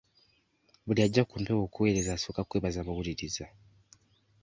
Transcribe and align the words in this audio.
Buli 0.85 1.01
ajja 1.07 1.23
ku 1.29 1.35
mpewo 1.43 1.61
okuweereza 1.67 2.11
asooka 2.13 2.41
kwebaza 2.49 2.85
bawuliriza. 2.87 3.45